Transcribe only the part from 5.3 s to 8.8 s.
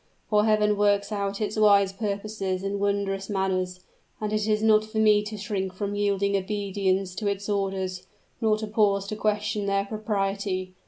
shrink from yielding obedience to its orders, nor to